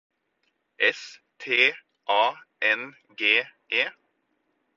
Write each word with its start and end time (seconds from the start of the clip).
S 0.79 1.19
T 1.37 1.73
A 2.07 2.33
N 2.59 2.95
G 3.15 3.43
E 3.69 3.85